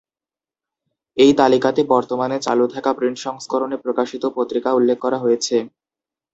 [1.17, 5.55] এই তালিকাতে বর্তমানে চালু থাকা প্রিন্ট সংস্করণে প্রকাশিত পত্রিকা উল্লেখ করা হয়েছে।